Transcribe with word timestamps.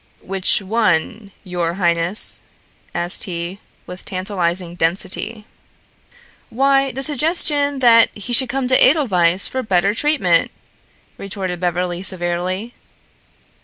"Which 0.23 0.63
one, 0.63 1.31
your 1.43 1.75
highness?" 1.75 2.41
asked 2.95 3.25
he, 3.25 3.59
with 3.85 4.03
tantalizing 4.03 4.73
density. 4.73 5.45
"Why, 6.49 6.91
the 6.91 7.03
suggestion 7.03 7.77
that 7.81 8.09
he 8.17 8.33
should 8.33 8.49
come 8.49 8.67
to 8.69 8.83
Edelweiss 8.83 9.47
for 9.47 9.61
better 9.61 9.93
treatment," 9.93 10.49
retorted 11.19 11.59
Beverly 11.59 12.01
severely. 12.01 12.73